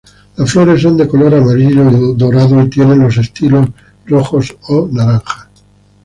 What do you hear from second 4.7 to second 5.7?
naranjas.